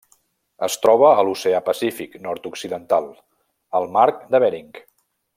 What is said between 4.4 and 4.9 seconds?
Bering.